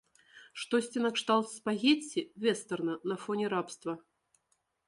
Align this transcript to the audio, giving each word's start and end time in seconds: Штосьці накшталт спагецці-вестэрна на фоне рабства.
Штосьці 0.61 1.03
накшталт 1.03 1.51
спагецці-вестэрна 1.57 2.93
на 3.13 3.19
фоне 3.27 3.45
рабства. 3.55 3.93